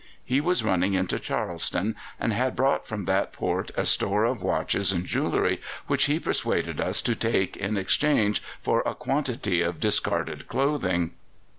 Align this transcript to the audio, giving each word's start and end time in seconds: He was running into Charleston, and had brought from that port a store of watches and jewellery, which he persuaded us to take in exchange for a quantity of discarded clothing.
He 0.25 0.41
was 0.41 0.63
running 0.63 0.95
into 0.95 1.19
Charleston, 1.19 1.95
and 2.19 2.33
had 2.33 2.55
brought 2.55 2.87
from 2.87 3.03
that 3.03 3.31
port 3.31 3.69
a 3.77 3.85
store 3.85 4.25
of 4.25 4.41
watches 4.41 4.91
and 4.91 5.05
jewellery, 5.05 5.61
which 5.85 6.05
he 6.05 6.19
persuaded 6.19 6.81
us 6.81 7.03
to 7.03 7.13
take 7.15 7.55
in 7.55 7.77
exchange 7.77 8.41
for 8.59 8.81
a 8.83 8.95
quantity 8.95 9.61
of 9.61 9.79
discarded 9.79 10.47
clothing. 10.47 11.11